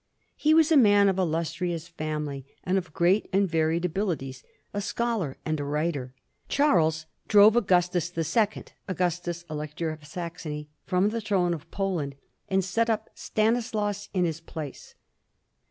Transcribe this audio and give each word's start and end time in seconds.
He 0.35 0.55
was 0.55 0.71
a 0.71 0.77
man 0.77 1.09
of 1.09 1.19
illustrious 1.19 1.87
family 1.87 2.43
and 2.63 2.79
of 2.79 2.91
great 2.91 3.29
and 3.31 3.47
varied 3.47 3.85
abilities, 3.85 4.43
a 4.73 4.81
scholar 4.81 5.37
and 5.45 5.59
a 5.59 5.63
writer. 5.63 6.11
Charles 6.49 7.05
dr6ve 7.29 7.55
Augustus 7.57 8.09
the 8.09 8.23
Second, 8.23 8.71
Augustus, 8.87 9.45
Elector 9.47 9.91
of 9.91 10.07
Saxony, 10.07 10.69
from 10.87 11.09
the 11.09 11.21
throne 11.21 11.53
of 11.53 11.69
Poland, 11.69 12.15
and 12.49 12.65
set 12.65 12.89
up 12.89 13.11
Stanislaus 13.13 14.09
in 14.11 14.25
his 14.25 14.41
place. 14.41 14.95